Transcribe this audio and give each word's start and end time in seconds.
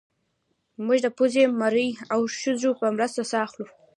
موږ 0.85 0.97
د 1.03 1.07
پوزې 1.17 1.43
مرۍ 1.61 1.89
او 2.13 2.19
سږو 2.39 2.71
په 2.79 2.85
مرسته 2.95 3.21
ساه 3.31 3.43
اخلو 3.47 3.65